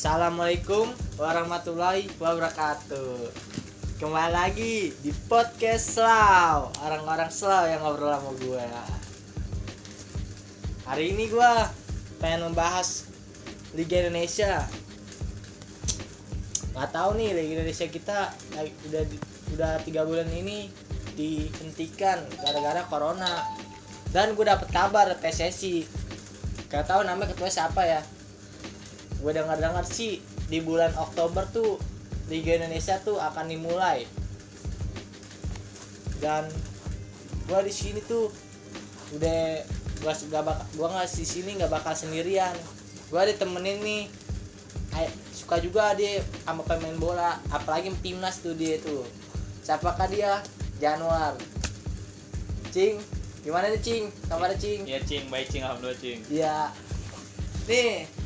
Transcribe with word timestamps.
Assalamualaikum 0.00 0.88
warahmatullahi 1.20 2.08
wabarakatuh. 2.16 3.20
Kembali 4.00 4.32
lagi 4.32 4.96
di 5.04 5.12
podcast 5.28 6.00
Slow 6.00 6.72
Orang-orang 6.80 7.28
slow 7.28 7.68
yang 7.68 7.84
ngobrol 7.84 8.08
sama 8.08 8.32
gue 8.40 8.64
Hari 10.88 11.04
ini 11.04 11.28
gue 11.28 11.52
pengen 12.16 12.48
membahas 12.48 13.12
Liga 13.76 14.00
Indonesia. 14.00 14.64
Gak 16.72 16.90
tahu 16.96 17.20
nih 17.20 17.36
Liga 17.36 17.60
Indonesia 17.60 17.84
kita 17.92 18.32
udah 18.56 19.04
udah 19.52 19.72
tiga 19.84 20.08
bulan 20.08 20.32
ini 20.32 20.72
dihentikan 21.12 22.24
gara-gara 22.40 22.88
corona. 22.88 23.44
Dan 24.16 24.32
gue 24.32 24.48
dapet 24.48 24.72
kabar 24.72 25.12
PSSI 25.20 25.84
gak 26.72 26.88
tahu 26.88 27.04
namanya 27.04 27.36
ketua 27.36 27.52
siapa 27.52 27.84
ya 27.84 28.00
gue 29.20 29.32
dengar 29.36 29.60
dengar 29.60 29.84
sih 29.84 30.24
di 30.48 30.64
bulan 30.64 30.90
Oktober 30.96 31.44
tuh 31.52 31.76
Liga 32.32 32.56
Indonesia 32.56 32.96
tuh 33.02 33.20
akan 33.20 33.46
dimulai. 33.50 34.06
Dan 36.20 36.48
gue 37.48 37.60
di 37.66 37.72
sini 37.74 38.00
tuh 38.04 38.32
udah 39.10 39.66
gua 40.00 40.14
gak 40.16 40.44
bakal 40.46 40.66
gua 40.78 40.88
nggak 40.96 41.10
di 41.12 41.26
sini 41.26 41.50
nggak 41.58 41.72
bakal 41.72 41.92
sendirian. 41.92 42.54
Gue 43.10 43.22
ditemenin 43.26 43.82
nih 43.82 44.04
suka 45.34 45.58
juga 45.58 45.96
dia 45.98 46.22
sama 46.46 46.62
pemain 46.62 46.94
bola 46.94 47.42
apalagi 47.50 47.90
timnas 48.00 48.38
tuh 48.38 48.54
dia 48.54 48.78
tuh. 48.78 49.02
Siapakah 49.66 50.06
dia? 50.06 50.38
Januar. 50.78 51.34
Cing 52.70 53.02
gimana 53.40 53.72
nih 53.72 53.82
Cing? 53.82 54.04
Kabarnya 54.28 54.56
Cing? 54.60 54.80
Iya 54.84 55.00
cing, 55.02 55.24
baik 55.32 55.48
cing, 55.48 55.64
alhamdulillah 55.64 55.98
cing. 55.98 56.20
Iya. 56.28 56.70
Nih. 57.66 58.19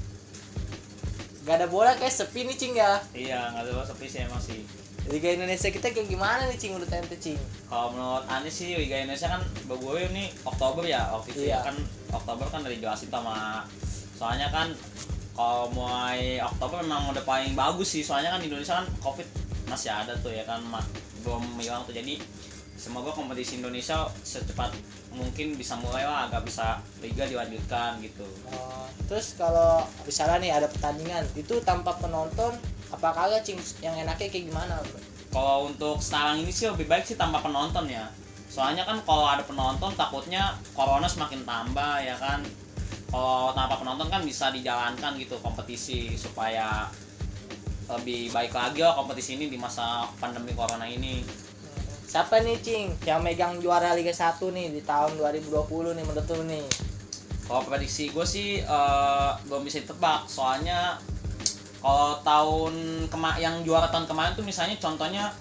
Gak 1.45 1.61
ada 1.61 1.67
bola 1.69 1.92
kayak 1.95 2.12
sepi 2.12 2.48
nih 2.48 2.56
Cing 2.56 2.75
ya. 2.75 2.97
Iya, 3.12 3.53
nggak 3.53 3.69
tahu 3.69 3.84
sepi 3.84 4.06
sih 4.09 4.20
emang 4.25 4.41
sih. 4.41 4.64
Liga 5.05 5.37
Indonesia 5.37 5.69
kita 5.69 5.92
kayak 5.92 6.09
gimana 6.09 6.48
nih 6.48 6.56
Cing 6.56 6.73
menurut 6.73 6.89
ente 6.89 7.17
Cing? 7.20 7.37
Kalau 7.69 7.92
menurut 7.92 8.25
Anies 8.33 8.56
sih 8.56 8.73
Liga 8.73 8.97
Indonesia 8.97 9.28
kan 9.28 9.45
gue 9.69 9.97
ini 10.09 10.33
Oktober 10.48 10.81
ya 10.89 11.12
waktu 11.12 11.37
itu 11.37 11.53
Iya. 11.53 11.61
ya 11.61 11.69
kan 11.69 11.77
Oktober 12.09 12.47
kan 12.48 12.65
dari 12.65 12.81
jelasin 12.81 13.12
sama 13.12 13.69
soalnya 14.17 14.48
kan 14.48 14.72
kalau 15.37 15.69
mulai 15.77 16.41
Oktober 16.41 16.81
memang 16.81 17.12
udah 17.12 17.20
paling 17.27 17.53
bagus 17.53 17.92
sih 17.92 18.00
soalnya 18.00 18.33
kan 18.33 18.41
di 18.41 18.48
Indonesia 18.48 18.81
kan 18.81 18.89
Covid 19.05 19.28
masih 19.69 19.92
ada 19.92 20.17
tuh 20.25 20.33
ya 20.33 20.48
kan 20.48 20.65
belum 21.20 21.61
hilang 21.61 21.84
tuh 21.84 21.92
jadi 21.92 22.17
semoga 22.78 23.12
kompetisi 23.12 23.61
Indonesia 23.61 24.09
secepat 24.25 24.72
mungkin 25.12 25.55
bisa 25.55 25.77
mulai 25.77 26.09
lah 26.09 26.33
agak 26.33 26.48
bisa 26.48 26.81
liga 27.05 27.28
dilanjutkan 27.28 28.00
gitu. 28.00 28.25
Oh, 28.50 28.89
terus 29.05 29.36
kalau 29.36 29.84
misalnya 30.08 30.38
nih 30.41 30.52
ada 30.52 30.66
pertandingan 30.69 31.24
itu 31.36 31.60
tanpa 31.60 31.97
penonton 32.00 32.56
apa 32.94 33.08
kagak 33.10 33.42
Cing 33.42 33.58
yang 33.83 33.98
enaknya 33.98 34.30
kayak 34.30 34.47
gimana? 34.48 34.78
Kalau 35.34 35.66
untuk 35.66 35.98
sekarang 35.98 36.47
ini 36.47 36.55
sih 36.55 36.70
lebih 36.70 36.86
baik 36.86 37.05
sih 37.05 37.19
tanpa 37.19 37.42
penonton 37.42 37.91
ya. 37.91 38.06
Soalnya 38.47 38.86
kan 38.86 39.02
kalau 39.02 39.27
ada 39.27 39.42
penonton 39.42 39.91
takutnya 39.98 40.55
corona 40.78 41.10
semakin 41.10 41.42
tambah 41.42 41.94
ya 42.06 42.14
kan. 42.22 42.47
Kalau 43.10 43.50
tanpa 43.50 43.82
penonton 43.82 44.06
kan 44.06 44.22
bisa 44.22 44.55
dijalankan 44.55 45.19
gitu 45.19 45.34
kompetisi 45.42 46.14
supaya 46.14 46.86
lebih 47.98 48.30
baik 48.30 48.55
lagi 48.55 48.80
lah 48.80 48.94
kompetisi 48.94 49.36
ini 49.36 49.50
di 49.50 49.58
masa 49.58 50.06
pandemi 50.22 50.55
corona 50.55 50.86
ini. 50.86 51.27
Siapa 52.06 52.38
nih 52.47 52.62
Cing 52.62 52.94
yang 53.02 53.27
megang 53.27 53.58
juara 53.58 53.91
Liga 53.98 54.14
1 54.14 54.38
nih 54.38 54.70
di 54.70 54.80
tahun 54.86 55.19
2020 55.19 55.98
nih 55.98 56.05
menurut 56.06 56.30
lu 56.30 56.47
nih? 56.47 56.64
Kalau 57.45 57.62
prediksi 57.69 58.09
gue 58.09 58.27
sih 58.27 58.61
eh, 58.64 59.31
belum 59.48 59.62
bisa 59.64 59.84
ditebak 59.84 60.27
soalnya 60.28 60.97
kalau 61.84 62.17
tahun 62.25 62.75
kema 63.12 63.37
yang 63.37 63.60
juara 63.60 63.93
tahun 63.93 64.09
kemarin 64.09 64.32
tuh 64.32 64.41
misalnya 64.41 64.81
contohnya 64.81 65.37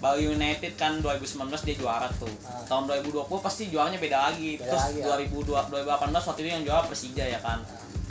Bali 0.00 0.32
United 0.32 0.78
kan 0.80 1.02
2019 1.04 1.50
dia 1.66 1.76
juara 1.76 2.08
tuh. 2.16 2.30
Ah. 2.46 2.64
Tahun 2.64 2.88
2020 2.88 3.26
pasti 3.42 3.68
juaranya 3.68 4.00
beda 4.00 4.32
lagi. 4.32 4.56
Beda 4.56 4.72
Terus 4.72 4.84
lagi, 4.96 4.98
ya. 5.02 5.18
2002 5.18 5.68
2018 5.68 6.28
waktu 6.30 6.40
itu 6.40 6.50
yang 6.54 6.64
juara 6.64 6.82
Persija 6.88 7.24
ya 7.26 7.40
kan. 7.42 7.60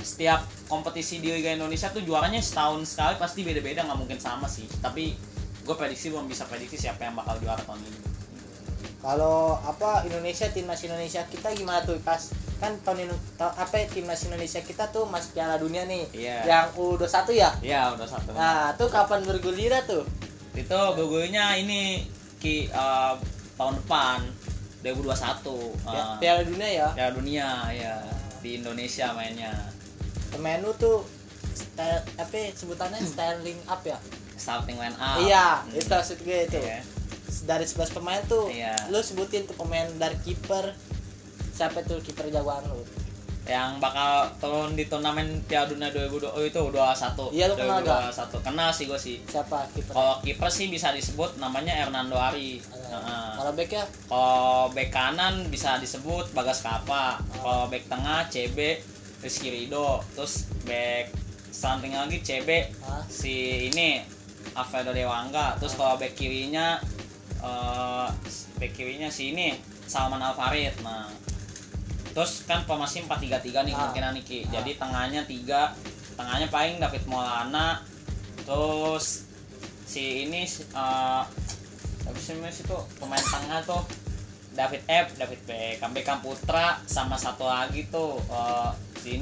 Setiap 0.04 0.44
kompetisi 0.70 1.18
di 1.18 1.34
Liga 1.34 1.50
Indonesia 1.56 1.90
tuh 1.90 2.06
juaranya 2.06 2.44
setahun 2.44 2.84
sekali 2.84 3.18
pasti 3.18 3.42
beda-beda 3.42 3.88
nggak 3.88 4.00
mungkin 4.00 4.20
sama 4.22 4.46
sih. 4.46 4.70
Tapi 4.84 5.18
gue 5.66 5.76
prediksi 5.80 6.14
belum 6.14 6.30
bisa 6.30 6.46
prediksi 6.46 6.78
siapa 6.78 7.10
yang 7.10 7.18
bakal 7.18 7.42
juara 7.42 7.64
tahun 7.66 7.82
ini. 7.82 8.09
Kalau 9.00 9.56
apa 9.58 10.04
Indonesia 10.04 10.52
timnas 10.52 10.84
Indonesia 10.84 11.24
kita 11.24 11.56
gimana 11.56 11.80
tuh 11.82 11.96
pas 12.04 12.20
kan 12.60 12.76
tahun 12.84 13.08
ini 13.08 13.16
apa 13.40 13.72
ya, 13.74 13.86
timnas 13.88 14.28
Indonesia 14.28 14.60
kita 14.60 14.92
tuh 14.92 15.08
masuk 15.08 15.32
Piala 15.34 15.56
Dunia 15.56 15.88
nih. 15.88 16.04
Iya. 16.12 16.38
Yang 16.44 16.66
U21 16.76 17.16
ya? 17.32 17.50
Iya 17.64 17.82
udah 17.96 18.08
satu. 18.08 18.36
Nah, 18.36 18.76
tuh 18.76 18.92
kapan 18.92 19.24
bergulir 19.24 19.72
tuh? 19.88 20.04
itu 20.50 20.76
gogonya 20.76 21.56
ini 21.56 22.04
ki 22.36 22.68
eh, 22.68 23.14
tahun 23.56 23.80
depan 23.80 24.20
2021 24.84 25.16
Ya, 25.88 26.04
uh, 26.04 26.16
Piala 26.20 26.42
Dunia 26.44 26.68
ya. 26.70 26.88
Piala 26.92 27.12
Dunia 27.16 27.48
ya 27.72 27.94
di 28.40 28.60
Indonesia 28.60 29.12
mainnya 29.12 29.56
Pemain 30.30 30.60
lu 30.60 30.76
tuh 30.76 31.08
style 31.56 32.04
apa 32.16 32.32
ya, 32.34 32.48
sebutannya 32.52 33.00
styling 33.02 33.60
up 33.66 33.80
ya? 33.84 33.96
starting 34.36 34.76
line 34.76 34.96
up 34.96 35.20
iya, 35.20 35.60
Hmm. 35.64 35.76
itu 35.76 35.88
maksud 35.88 36.18
gue 36.24 36.40
itu. 36.48 36.60
Iya. 36.60 36.80
Dari 37.40 37.64
11 37.64 37.90
pemain 37.92 38.22
tuh, 38.24 38.50
Iya. 38.50 38.74
lu 38.88 39.00
sebutin 39.00 39.44
tuh 39.44 39.56
pemain 39.56 39.86
dari 39.96 40.18
kiper 40.20 40.74
siapa 41.52 41.82
tuh 41.82 42.00
kiper 42.00 42.30
jagoan 42.30 42.64
lu? 42.66 42.82
yang 43.44 43.82
bakal 43.82 44.30
turun 44.38 44.78
di 44.78 44.86
turnamen 44.86 45.42
Piala 45.44 45.66
Dunia 45.66 45.90
2020 45.90 46.22
oh, 46.30 46.38
itu 46.40 46.62
21 46.62 47.34
Iya, 47.34 47.50
lu 47.50 47.58
kenal 47.58 47.82
gak? 47.82 48.14
2021 48.14 48.46
kenal 48.46 48.70
sih 48.70 48.86
gue 48.86 49.00
sih 49.00 49.18
Siapa 49.26 49.66
kiper? 49.74 49.90
kalau 49.90 50.22
kiper 50.22 50.50
sih 50.50 50.70
bisa 50.70 50.94
disebut 50.94 51.34
namanya 51.36 51.74
Hernando 51.74 52.14
Ari 52.14 52.62
Heeh. 52.62 53.30
Kalau 53.36 53.52
back 53.52 53.72
ya? 53.72 53.86
kalau 54.06 54.46
back 54.70 54.90
kanan 54.90 55.50
bisa 55.50 55.82
disebut 55.82 56.30
Bagas 56.30 56.62
Kapa 56.62 57.18
kalau 57.34 57.66
back 57.66 57.90
tengah 57.90 58.30
CB 58.30 58.86
Rizky 59.20 59.50
Rido 59.50 60.06
terus 60.14 60.46
back 60.62 61.10
samping 61.50 61.92
lagi 61.92 62.22
CB 62.22 62.70
Hah? 62.80 63.02
si 63.10 63.34
ini 63.66 64.06
Alfredo 64.54 64.94
Dewangga 64.94 65.58
terus 65.58 65.74
kalau 65.74 65.98
back 65.98 66.14
kirinya 66.14 66.78
eh 67.40 68.08
back 68.58 68.72
kirinya 68.74 69.08
si 69.08 69.32
ini 69.32 69.56
Salman 69.86 70.20
Alfarid 70.20 70.76
nah 70.84 71.08
terus 72.12 72.44
kan 72.44 72.66
formasi 72.66 73.06
4-3-3 73.06 73.64
nih 73.64 73.74
Ah. 73.74 73.78
kemungkinan 73.80 74.12
nih 74.18 74.24
Ki. 74.24 74.40
Ah. 74.44 74.60
jadi 74.60 74.72
tengahnya 74.76 75.22
tiga 75.24 75.72
tengahnya 76.14 76.48
paling 76.50 76.78
David 76.78 77.04
Maulana 77.06 77.80
terus 78.44 79.24
si 79.86 80.28
ini 80.28 80.44
eh 80.46 81.24
apa 82.00 82.18
sih 82.18 82.34
namanya 82.34 82.56
situ 82.56 82.78
pemain 82.98 83.22
tengah 83.22 83.62
tuh 83.64 83.84
David 84.50 84.82
F, 84.90 85.16
David 85.16 85.40
Beckham, 85.46 85.94
Beckham 85.94 86.20
Putra 86.20 86.82
sama 86.84 87.16
satu 87.16 87.46
lagi 87.46 87.88
tuh 87.88 88.18
eh 88.28 88.70
si 89.00 89.22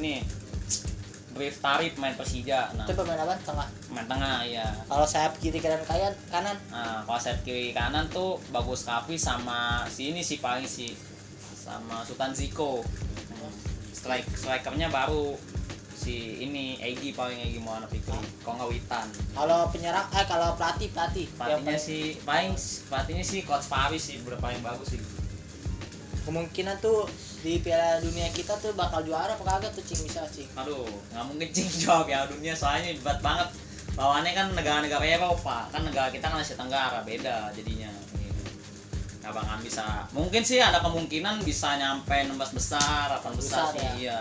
ini 1.38 1.46
Brief 1.46 1.62
Tari 1.62 1.94
pemain 1.94 2.12
Persija. 2.12 2.74
Nah. 2.74 2.84
Itu 2.84 2.98
pemain 2.98 3.20
apa? 3.20 3.38
Tengah. 3.40 3.68
pemain 3.88 4.08
tengah 4.08 4.42
ya 4.44 4.66
Kalau 4.84 5.06
sayap 5.06 5.38
kiri 5.38 5.58
kanan 5.58 5.80
kanan 5.84 6.14
kanan. 6.28 6.58
Nah 6.68 7.06
kalau 7.06 7.18
sayap 7.18 7.40
kiri 7.42 7.70
kanan 7.72 8.10
tuh 8.10 8.42
bagus 8.50 8.82
Kavi 8.84 9.16
sama 9.16 9.86
si 9.86 10.10
ini 10.10 10.20
sih 10.20 10.38
paling 10.38 10.66
sih 10.66 10.98
sama 11.56 12.02
Sultan 12.02 12.34
Ziko 12.34 12.82
Hmm. 13.30 13.54
strike 13.92 14.26
strikernya 14.34 14.90
baru. 14.90 15.38
Si 15.94 16.14
ini 16.40 16.78
Egi 16.78 17.12
paling 17.12 17.38
Egi 17.40 17.60
mau 17.60 17.76
anak 17.76 17.90
Fikri 17.90 18.18
kalau 18.42 18.58
nggak 18.58 18.70
Witan. 18.72 19.08
Kalau 19.32 19.60
penyerang 19.68 20.08
eh 20.10 20.26
kalau 20.26 20.54
pelatih 20.54 20.90
pelatih. 20.90 21.26
Yang 21.28 21.38
pelatihnya 21.38 21.66
paling- 21.68 21.84
sih 21.84 22.04
paling 22.24 22.52
pelatihnya 22.88 23.22
sih 23.24 23.40
coach 23.44 23.68
Paris 23.68 24.02
sih 24.04 24.18
udah 24.20 24.38
paling 24.38 24.58
bagus 24.60 24.90
sih. 24.90 25.02
Kemungkinan 26.24 26.78
tuh 26.78 27.06
di 27.46 27.62
Piala 27.62 28.02
Dunia 28.02 28.34
kita 28.34 28.58
tuh 28.58 28.74
bakal 28.74 29.06
juara 29.06 29.38
apa 29.38 29.44
kagak 29.46 29.72
tuh 29.78 29.84
cing? 29.86 30.02
Bisa 30.02 30.26
cing? 30.34 30.50
Aduh 30.58 30.90
nggak 31.14 31.26
mungkin 31.30 31.48
cing 31.54 31.70
jawab 31.86 32.10
ya 32.10 32.26
dunia. 32.26 32.58
Soalnya 32.58 32.98
berat 33.06 33.22
banget. 33.22 33.50
Lawannya 33.98 34.34
kan 34.38 34.48
negara-negara 34.54 35.02
Eropa 35.06 35.70
kan 35.74 35.82
negara 35.82 36.14
kita 36.14 36.30
kan 36.30 36.38
Asia 36.42 36.58
Tenggara 36.58 37.02
beda 37.06 37.50
jadinya. 37.54 37.90
Nggak 39.22 39.34
bakal 39.34 39.58
bisa. 39.62 39.86
Mungkin 40.14 40.42
sih 40.42 40.62
ada 40.62 40.82
kemungkinan 40.82 41.42
bisa 41.46 41.78
nyampe 41.78 42.14
16 42.14 42.58
besar 42.58 43.12
8 43.22 43.34
besar, 43.38 43.38
Besar, 43.38 43.66
sih 43.74 43.82
ya? 43.82 43.92
iya. 43.98 44.20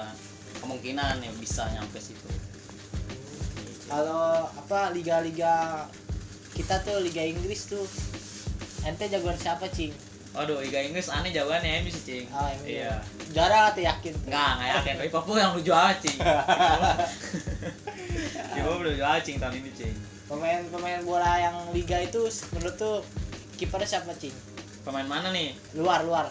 Kemungkinan 0.60 1.20
ya 1.20 1.32
bisa 1.36 1.68
nyampe 1.72 2.00
situ. 2.00 2.28
Kalau 3.86 4.50
apa 4.50 4.90
liga-liga 4.92 5.86
kita 6.56 6.80
tuh 6.84 7.00
liga 7.00 7.22
Inggris 7.24 7.68
tuh. 7.68 7.84
Ente 8.86 9.10
jagoan 9.10 9.34
siapa 9.34 9.66
cing 9.72 9.90
Waduh, 10.36 10.60
Liga 10.60 10.78
Inggris 10.78 11.08
aneh 11.08 11.32
jawabannya 11.32 11.80
MU 11.80 11.88
sih, 11.88 12.02
Cing. 12.02 12.26
ini 12.28 12.76
Iya. 12.76 13.00
juara 13.32 13.72
tuh 13.72 13.80
yakin 13.80 14.12
Enggak, 14.22 14.50
enggak 14.52 14.68
yakin. 14.70 14.94
Liverpool 15.00 15.36
yang 15.36 15.50
lu 15.50 15.62
juara, 15.62 15.96
Cing. 15.96 16.18
Liverpool 18.52 18.82
udah 18.82 18.94
juara, 18.94 19.18
Cing, 19.18 19.36
tahun 19.36 19.54
ini, 19.56 19.70
Cing. 19.72 19.96
pemain-pemain 20.26 21.00
bola 21.02 21.38
yang 21.38 21.54
liga 21.70 22.02
itu 22.02 22.18
menurut 22.50 22.74
tuh 22.74 22.98
kipernya 23.54 23.86
siapa 23.88 24.10
cing 24.12 24.34
Pemain 24.82 25.06
mana 25.06 25.30
nih? 25.30 25.54
luar 25.72 26.02
luar 26.02 26.26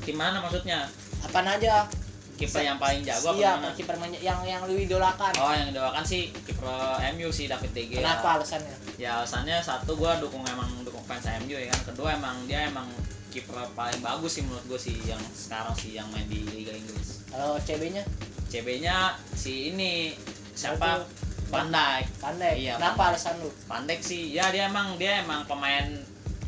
Tim 0.00 0.14
mana 0.14 0.38
maksudnya? 0.38 0.86
apaan 1.20 1.50
aja 1.50 1.90
kiper 2.38 2.62
yang 2.62 2.78
paling 2.78 3.02
jago 3.02 3.34
apa 3.34 3.36
iya 3.36 3.50
gimana? 3.52 3.74
kiper 3.74 3.94
yang 4.22 4.38
yang 4.46 4.60
lu 4.62 4.78
idolakan 4.78 5.34
Oh 5.34 5.50
yang 5.50 5.66
didoakan 5.68 6.06
sih 6.06 6.30
kiper 6.46 6.70
MU 7.12 7.26
sih 7.28 7.50
David 7.50 7.74
De 7.74 7.82
Gea. 7.84 7.98
kenapa 7.98 8.38
alasannya 8.38 8.70
Ya 8.94 9.18
alasannya 9.18 9.58
satu 9.58 9.98
gua 9.98 10.14
dukung 10.16 10.46
emang 10.46 10.70
dukung 10.82 11.02
fans 11.02 11.26
MU 11.42 11.50
ya 11.52 11.66
kan. 11.68 11.90
Kedua 11.90 12.14
emang 12.14 12.38
dia 12.46 12.70
emang 12.70 12.86
kiper 13.28 13.56
paling 13.76 14.00
bagus 14.00 14.40
sih 14.40 14.42
menurut 14.44 14.64
gue 14.66 14.80
sih 14.80 14.96
yang 15.04 15.20
sekarang 15.36 15.74
sih 15.76 15.96
yang 15.96 16.08
main 16.10 16.24
di 16.26 16.42
Liga 16.48 16.72
Inggris. 16.72 17.28
kalau 17.28 17.60
CB 17.60 17.92
nya 17.92 18.04
CB-nya 18.48 18.96
si 19.36 19.76
ini 19.76 20.16
siapa? 20.56 21.04
Dijk. 21.04 22.04
pandai 22.20 22.60
Iya, 22.60 22.76
kenapa 22.76 23.12
alasan 23.12 23.40
lu? 23.40 23.48
Dijk 23.48 24.00
sih 24.04 24.36
ya 24.36 24.52
dia 24.52 24.68
emang 24.68 25.00
dia 25.00 25.24
emang 25.24 25.48
pemain 25.48 25.96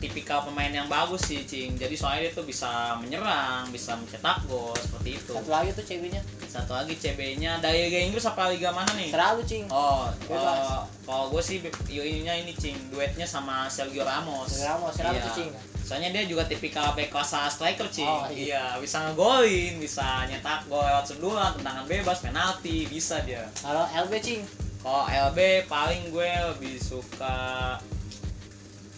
tipikal 0.01 0.41
pemain 0.49 0.73
yang 0.73 0.89
bagus 0.89 1.29
sih 1.29 1.45
cing. 1.45 1.77
Jadi 1.77 1.93
soalnya 1.97 2.29
dia 2.29 2.33
tuh 2.33 2.45
bisa 2.49 2.97
menyerang 3.01 3.69
bisa 3.69 3.97
mencetak 4.01 4.49
gol 4.49 4.73
seperti 4.77 5.21
itu. 5.21 5.33
Satu 5.37 5.53
lagi 5.53 5.71
tuh 5.77 5.85
CB 5.85 6.05
nya 6.09 6.23
satu 6.51 6.75
lagi 6.75 6.99
CB-nya 6.99 7.63
dari 7.63 7.87
Liga 7.87 8.01
Inggris 8.11 8.27
apa 8.27 8.51
Liga 8.51 8.75
mana 8.75 8.91
nih? 8.99 9.15
Selalu 9.15 9.41
cing. 9.47 9.65
Oh, 9.71 10.11
oh, 10.11 10.80
kalau 11.11 11.27
gue 11.29 11.43
sih 11.43 11.59
ininya 11.91 12.31
ini 12.33 12.55
cing 12.55 12.79
duetnya 12.87 13.27
sama 13.27 13.67
Sergio 13.67 14.07
Ramos. 14.07 14.63
Ramos 14.63 14.95
selalu 14.95 15.19
Iya. 15.19 15.27
tuh 15.27 15.35
cing 15.35 15.51
Soalnya 15.83 16.15
dia 16.15 16.23
juga 16.23 16.47
tipikal 16.47 16.95
back 16.95 17.11
klasa 17.11 17.51
striker 17.51 17.91
cing. 17.91 18.07
Oh, 18.07 18.31
iya. 18.31 18.79
bisa 18.79 19.03
ngegolin, 19.03 19.83
bisa 19.83 20.23
nyetak 20.31 20.71
gol 20.71 20.87
lewat 20.87 21.03
sundulan, 21.03 21.51
tendangan 21.59 21.83
bebas, 21.91 22.23
penalti, 22.23 22.87
bisa 22.87 23.19
dia. 23.27 23.51
kalau 23.59 23.91
LB 23.91 24.13
cing 24.23 24.47
Kalau 24.81 25.03
LB 25.05 25.67
paling 25.67 26.15
gue 26.15 26.31
lebih 26.55 26.79
suka 26.79 27.35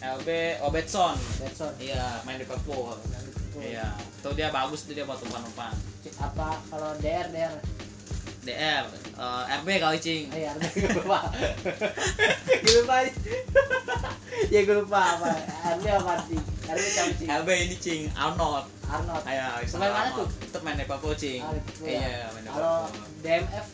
LB 0.04 0.28
Obetson. 0.62 1.16
Betson 1.40 1.72
Iya, 1.80 2.20
main 2.22 2.36
di 2.36 2.44
Liverpool. 2.44 2.92
Iya, 3.56 3.88
itu 3.96 4.28
dia 4.36 4.52
bagus 4.52 4.84
tuh 4.84 4.92
dia 4.92 5.08
buat 5.08 5.16
umpan-umpan. 5.24 5.72
apa 6.20 6.60
kalau 6.68 6.92
DR 7.00 7.30
DR 7.30 7.54
DR, 8.42 8.82
eh, 8.90 9.42
RB 9.62 9.68
kali 9.78 9.98
cing. 10.02 10.26
oh 10.26 10.38
iya 10.38 10.50
gue 10.58 10.90
lupa 10.98 11.30
gue 12.66 12.74
lupa 12.82 12.96
ya 14.54 14.60
gue 14.66 14.76
lupa 14.82 15.00
apa 15.14 15.30
RB 15.78 15.84
apa 15.86 16.12
cing 16.26 16.42
RB 16.66 16.82
cing 16.82 17.28
RB 17.30 17.48
ini 17.54 17.76
cing, 17.78 18.02
Arnold. 18.18 18.66
Arnold 18.90 19.22
Ayo, 19.24 19.62
Pemain 19.70 19.94
mana 19.94 20.08
tuh? 20.12 20.28
Itu 20.42 20.58
main 20.60 20.76
Liverpool, 20.76 21.14
cing. 21.16 21.40
Ah, 21.40 21.54
ya. 21.80 21.88
Iya, 21.88 22.18
main 22.34 22.44
kalau. 22.44 22.90
DMF 23.24 23.66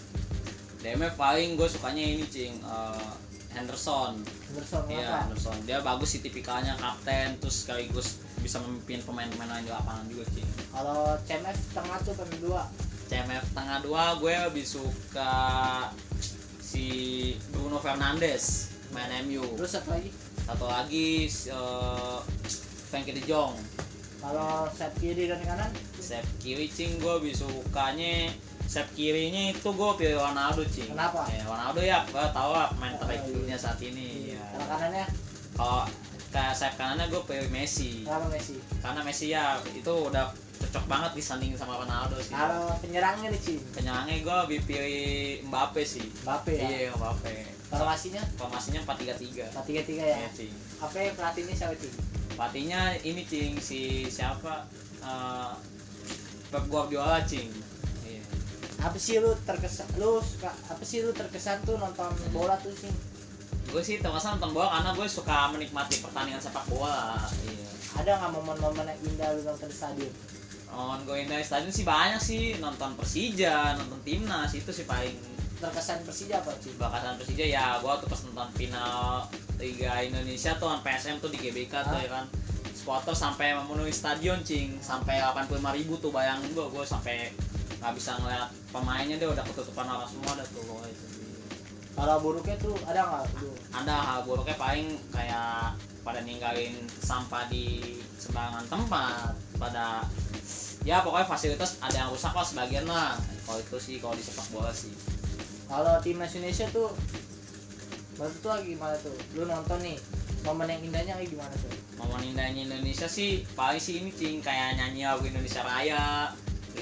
DMF 0.78 1.14
paling 1.18 1.58
gue 1.58 1.68
sukanya 1.68 2.04
ini, 2.04 2.24
cing. 2.28 2.54
eh, 2.60 3.10
Henderson. 3.50 4.20
Anderson 4.52 4.82
Iya, 4.86 5.26
Henderson. 5.26 5.56
Dia 5.66 5.80
bagus 5.82 6.14
sih 6.14 6.20
tipikalnya 6.22 6.76
kapten 6.78 7.40
terus 7.40 7.64
sekaligus 7.66 8.20
bisa 8.38 8.60
memimpin 8.62 9.02
pemain-pemain 9.02 9.50
lain 9.58 9.64
di 9.66 9.72
lapangan 9.74 10.04
juga, 10.06 10.24
cing. 10.30 10.46
kalau 10.70 11.16
CMF 11.26 11.58
tengah 11.74 11.98
tuh 12.04 12.14
pemain 12.14 12.38
dua 12.38 12.62
CMF 13.08 13.44
tengah 13.50 13.80
dua 13.80 14.16
gue 14.16 14.30
lebih 14.30 14.62
suka 14.62 15.34
si 16.58 16.86
Bruno 17.48 17.78
Fernandes 17.78 18.68
main 18.90 19.08
MU. 19.22 19.44
terus 19.54 19.72
satu 19.72 19.90
lagi 19.90 20.10
Satu 20.40 20.64
lagi 20.64 21.08
eh 21.28 22.18
Frankie 22.86 23.12
De 23.12 23.22
Jong. 23.22 23.52
kalau 24.18 24.64
set 24.68 24.92
kiri 24.96 25.26
dan 25.26 25.40
kanan 25.40 25.68
Sayap 25.98 26.24
kiri 26.38 26.66
cing 26.66 26.96
gue 26.96 27.12
lebih 27.14 27.34
sukanya 27.34 28.32
sayap 28.64 28.88
kirinya 28.92 29.50
itu 29.50 29.64
gue 29.66 29.90
pilih 29.94 30.16
Ronaldo 30.18 30.64
cing 30.66 30.88
Kenapa? 30.88 31.24
ya, 31.26 31.40
Ronaldo 31.42 31.80
ya 31.80 32.00
gue 32.02 32.24
tau 32.30 32.50
lah 32.50 32.68
pemain 32.70 32.92
Oh, 32.92 32.98
terbaik 32.98 33.22
iya. 33.22 33.30
dunia 33.30 33.56
saat 33.56 33.78
ini 33.78 34.32
ya. 34.32 34.40
kalau 34.52 34.66
kanannya 34.68 35.04
kalau 35.54 35.84
kayak 36.28 36.54
sayap 36.54 36.74
kanannya 36.76 37.08
gue 37.08 37.22
pilih 37.24 37.48
Messi. 37.48 38.04
Kenapa 38.04 38.28
Messi? 38.28 38.56
Karena 38.84 39.00
Messi 39.04 39.26
ya 39.32 39.56
itu 39.72 39.92
udah 39.92 40.28
cocok 40.58 40.84
banget 40.90 41.10
disanding 41.14 41.54
sama 41.54 41.78
Ronaldo 41.80 42.18
sih. 42.20 42.34
Kalau 42.34 42.74
penyerangnya 42.82 43.30
nih 43.32 43.40
cing 43.40 43.60
penyerangnya 43.72 44.14
gue 44.20 44.36
lebih 44.48 44.60
pilih 44.68 45.06
Mbappe 45.48 45.82
sih. 45.86 46.06
Mbappe 46.26 46.52
ya? 46.52 46.68
Iya 46.68 46.90
Mbappe. 46.98 47.32
Formasinya? 47.68 48.22
Formasinya 48.40 48.80
4-3-3 48.88 49.52
empat 49.52 49.64
tiga 49.68 49.82
tiga 49.84 50.04
ya? 50.08 50.16
Iya, 50.24 50.30
cing 50.32 50.52
apa 50.78 50.96
yang 50.96 51.14
pelatihnya 51.20 51.54
siapa 51.58 51.74
cing 51.76 51.94
pelatihnya 52.38 52.80
ini 53.02 53.22
cing 53.26 53.52
si 53.60 54.06
siapa? 54.08 54.64
Eh, 55.04 55.52
Pep 56.48 56.64
Guardiola 56.72 57.20
cing 57.28 57.52
iya. 58.08 58.24
Apa 58.80 58.96
sih 58.96 59.20
lu 59.20 59.36
terkesan 59.44 59.84
lu 60.00 60.16
suka 60.24 60.48
apa 60.48 60.80
sih 60.80 61.04
lu 61.04 61.12
terkesan 61.12 61.60
tuh 61.68 61.76
nonton 61.76 62.08
bola 62.32 62.56
tuh 62.56 62.72
cing 62.72 62.94
gue 63.68 63.82
sih 63.84 64.00
terkesan 64.00 64.40
nonton 64.40 64.56
bola 64.56 64.80
karena 64.80 64.90
gue 64.96 65.06
suka 65.06 65.52
menikmati 65.52 66.00
pertandingan 66.00 66.40
sepak 66.40 66.64
bola. 66.72 67.20
Iya. 67.44 67.68
Ada 68.00 68.10
nggak 68.16 68.30
momen-momen 68.40 68.84
yang 68.88 69.00
indah 69.04 69.28
lu 69.36 69.40
nonton 69.44 69.68
di 69.68 69.76
stadion? 69.76 70.12
On 70.72 71.00
gue 71.04 71.24
dari 71.28 71.44
stadion 71.44 71.72
sih 71.72 71.84
banyak 71.84 72.20
sih. 72.20 72.44
Nonton 72.60 72.96
Persija 72.96 73.76
nonton 73.76 74.00
timnas 74.04 74.56
itu 74.56 74.72
sih 74.72 74.88
paling 74.88 75.16
terkesan 75.58 76.06
Persija 76.06 76.40
apa 76.40 76.54
cing 76.62 76.78
bakasan 76.78 77.18
Persija 77.18 77.44
ya 77.44 77.82
gue 77.82 77.92
tuh 78.00 78.08
pas 78.08 78.20
nonton 78.30 78.48
final 78.56 79.26
Liga 79.58 79.92
Indonesia 80.00 80.54
tuh 80.56 80.70
PSM 80.80 81.18
tuh 81.18 81.28
di 81.28 81.38
GBK 81.40 81.72
tuh 81.84 81.96
Hah? 81.96 82.04
ya 82.04 82.08
kan. 82.08 82.24
Supporter 82.72 83.12
sampai 83.12 83.52
memenuhi 83.52 83.92
stadion 83.92 84.40
cing. 84.40 84.80
Sampai 84.80 85.20
85.000 85.20 85.60
ribu 85.76 86.00
tuh 86.00 86.08
bayangin 86.08 86.56
gue 86.56 86.66
gue 86.72 86.84
sampai 86.88 87.36
nggak 87.78 87.94
bisa 87.94 88.16
ngeliat 88.18 88.48
pemainnya 88.74 89.16
dia 89.20 89.28
udah 89.30 89.44
ketutupan 89.46 89.86
orang 89.86 90.10
semua 90.10 90.34
dah 90.34 90.46
tuh 90.50 90.82
itu 90.90 91.06
kalau 91.98 92.22
buruknya 92.22 92.54
tuh 92.62 92.78
ada 92.86 93.02
nggak? 93.10 93.26
Ada 93.74 93.94
hal 93.98 94.18
buruknya 94.22 94.54
paling 94.54 94.86
kayak 95.10 95.74
pada 96.06 96.22
ninggalin 96.22 96.78
sampah 97.02 97.50
di 97.50 97.98
sembarangan 98.22 98.70
tempat 98.70 99.34
pada 99.58 100.06
ya 100.86 101.02
pokoknya 101.02 101.26
fasilitas 101.26 101.82
ada 101.82 102.06
yang 102.06 102.10
rusak 102.14 102.30
lah 102.30 102.46
sebagian 102.46 102.86
lah. 102.86 103.18
Kalau 103.42 103.58
itu 103.58 103.76
sih 103.82 103.94
kalau 103.98 104.14
di 104.14 104.22
sepak 104.22 104.46
bola 104.54 104.70
sih. 104.70 104.94
Kalau 105.66 105.98
timnas 105.98 106.38
Indonesia 106.38 106.70
tuh 106.70 106.94
baru 108.14 108.34
tuh 108.38 108.50
lagi 108.54 108.78
gimana 108.78 108.94
tuh? 109.02 109.18
Lu 109.34 109.42
nonton 109.50 109.82
nih 109.82 109.98
momen 110.46 110.70
yang 110.70 110.82
indahnya 110.86 111.18
kayak 111.18 111.34
gimana 111.34 111.54
tuh? 111.58 111.74
Momen 111.98 112.22
indahnya 112.30 112.62
Indonesia 112.62 113.10
sih 113.10 113.42
paling 113.58 113.82
sih 113.82 113.98
ini 113.98 114.14
cing 114.14 114.38
kayak 114.38 114.78
nyanyi 114.78 115.02
lagu 115.02 115.26
Indonesia 115.26 115.66
Raya 115.66 116.30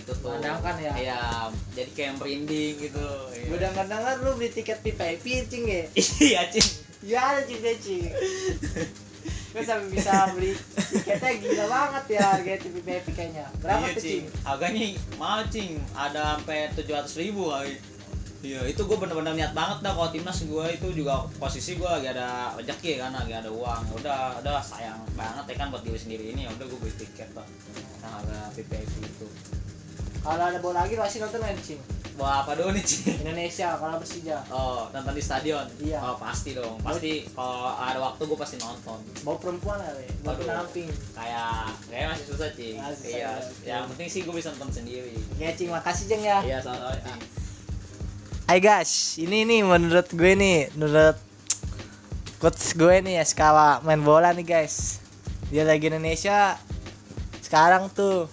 gitu 0.03 0.13
tuh. 0.21 0.37
Ya? 0.41 0.55
iya 0.97 1.21
jadi 1.73 1.91
kayak 1.97 2.13
merinding 2.21 2.75
gitu. 2.81 3.07
Iya. 3.33 3.47
gue 3.49 3.59
denger 3.61 3.85
dengar 3.89 4.15
lu 4.21 4.31
beli 4.37 4.51
tiket 4.53 4.79
PPIP 4.85 5.25
cing 5.49 5.65
ya? 5.65 5.83
Iya 6.29 6.41
cing. 6.53 6.69
Ya 7.07 7.21
ada 7.23 7.41
cing 7.45 7.61
deh, 7.61 7.77
cing. 7.79 8.11
Gue 9.57 9.65
sampai 9.65 9.89
bisa 9.89 10.37
beli 10.37 10.53
tiketnya 10.77 11.33
gila 11.41 11.65
banget 11.65 12.05
ya 12.21 12.23
harga 12.29 12.53
PPIP 12.61 13.07
kayaknya. 13.17 13.49
Berapa 13.65 13.89
iya, 13.89 13.97
tuh 13.97 14.03
cing? 14.05 14.25
harganya 14.45 14.85
mahal 15.17 15.41
cing. 15.49 15.81
Ada 15.97 16.37
sampai 16.37 16.59
tujuh 16.77 16.93
ratus 16.93 17.15
ribu 17.17 17.49
kali 17.49 17.77
iya 18.45 18.63
itu 18.69 18.79
gue 18.87 18.95
bener-bener 18.95 19.35
niat 19.35 19.57
banget 19.57 19.83
dah 19.83 19.91
kalau 19.97 20.13
timnas 20.13 20.39
gue 20.45 20.67
itu 20.71 20.87
juga 20.95 21.27
posisi 21.41 21.75
gue 21.75 21.89
lagi 21.89 22.15
ada 22.15 22.55
rezeki 22.55 23.01
kan 23.01 23.17
lagi 23.17 23.33
ada 23.33 23.49
uang. 23.49 23.83
Udah 23.97 24.39
udah 24.45 24.61
sayang 24.61 25.01
banget 25.17 25.45
ya 25.51 25.55
kan 25.57 25.73
buat 25.73 25.83
diri 25.83 25.99
sendiri 25.99 26.37
ini. 26.37 26.45
Ya 26.45 26.51
udah 26.53 26.67
gue 26.69 26.79
beli 26.79 26.95
tiket 27.01 27.33
lah 27.33 27.49
yang 28.05 28.13
harga 28.13 28.39
PPIP 28.55 28.93
itu 29.03 29.27
kalau 30.27 30.43
ada 30.43 30.59
bola 30.59 30.83
lagi 30.83 30.99
pasti 30.99 31.23
nonton 31.23 31.39
kan 31.39 31.55
cing 31.63 31.79
Wah 32.17 32.41
apa 32.43 32.57
dulu 32.57 32.73
nih 32.73 32.81
cing 32.83 33.13
Indonesia 33.23 33.77
kalau 33.79 34.01
Persija 34.01 34.41
Oh, 34.51 34.89
nonton 34.91 35.13
di 35.13 35.23
stadion? 35.23 35.69
Iya. 35.79 36.01
Oh, 36.01 36.17
pasti 36.17 36.57
dong. 36.57 36.81
Pasti 36.81 37.29
kalau 37.37 37.77
ada 37.77 38.01
waktu 38.01 38.25
gue 38.25 38.39
pasti 38.41 38.57
nonton. 38.57 38.99
bawa 39.21 39.37
perempuan 39.37 39.79
kali 39.85 40.09
bawa 40.25 40.33
Aduh. 40.33 40.49
penamping 40.49 40.89
Kayak 41.13 41.77
kayak 41.93 42.07
masih 42.17 42.25
susah, 42.33 42.49
Cing. 42.57 42.77
Iya. 43.05 43.31
ya. 43.63 43.79
Yang 43.79 43.83
penting 43.93 44.09
sih 44.09 44.21
gue 44.25 44.35
bisa 44.35 44.49
nonton 44.57 44.73
sendiri. 44.83 45.13
ya 45.37 45.53
cing 45.53 45.69
makasih 45.69 46.05
cing 46.09 46.23
ya 46.25 46.39
Iya, 46.41 46.59
sama-sama, 46.65 46.97
Cing. 47.05 47.21
Hai 48.49 48.59
guys, 48.65 49.21
ini 49.21 49.45
nih 49.45 49.61
menurut 49.61 50.09
gue 50.09 50.33
nih, 50.33 50.73
menurut 50.73 51.21
coach 52.41 52.73
gue 52.81 52.97
nih 53.05 53.21
ya 53.21 53.25
skala 53.29 53.85
main 53.85 54.01
bola 54.01 54.33
nih 54.33 54.47
guys. 54.49 55.05
Dia 55.53 55.69
lagi 55.69 55.93
Indonesia 55.93 56.57
sekarang 57.45 57.93
tuh 57.93 58.27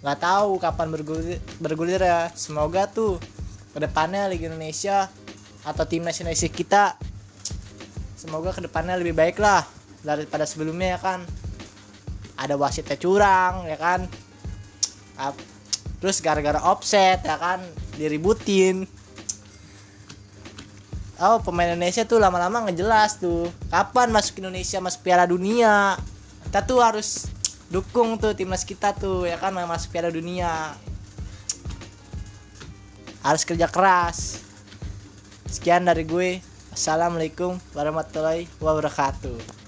nggak 0.00 0.18
tahu 0.20 0.56
kapan 0.56 0.88
bergulir 0.92 1.38
bergulir 1.60 2.00
ya. 2.00 2.32
Semoga 2.32 2.88
tuh 2.88 3.20
ke 3.70 3.78
depannya 3.78 4.26
Liga 4.26 4.48
Indonesia 4.48 5.06
atau 5.64 5.84
timnas 5.84 6.16
Indonesia 6.18 6.48
kita 6.48 6.84
semoga 8.16 8.52
ke 8.52 8.64
depannya 8.64 8.96
lebih 8.96 9.12
baik 9.12 9.36
lah 9.40 9.64
daripada 10.04 10.48
sebelumnya 10.48 10.96
ya 10.96 11.00
kan. 11.00 11.20
Ada 12.40 12.56
wasitnya 12.56 12.96
curang 12.96 13.68
ya 13.68 13.76
kan. 13.76 14.08
Terus 16.00 16.24
gara-gara 16.24 16.56
offset 16.64 17.20
ya 17.20 17.36
kan 17.36 17.60
diributin 18.00 18.88
Oh 21.20 21.36
pemain 21.44 21.68
Indonesia 21.68 22.08
tuh 22.08 22.16
lama-lama 22.16 22.64
ngejelas 22.64 23.20
tuh 23.20 23.52
Kapan 23.68 24.08
masuk 24.08 24.40
Indonesia 24.40 24.80
masuk 24.80 25.04
Piala 25.04 25.28
Dunia 25.28 26.00
Kita 26.48 26.64
tuh 26.64 26.80
harus 26.80 27.28
dukung 27.70 28.18
tuh 28.18 28.34
timnas 28.34 28.66
kita 28.66 28.92
tuh 28.98 29.24
ya 29.24 29.38
kan 29.38 29.54
masuk 29.54 29.94
Piala 29.94 30.10
Dunia. 30.10 30.74
Harus 33.22 33.46
kerja 33.46 33.70
keras. 33.70 34.42
Sekian 35.46 35.86
dari 35.86 36.02
gue. 36.02 36.42
Assalamualaikum 36.70 37.58
warahmatullahi 37.74 38.46
wabarakatuh 38.62 39.59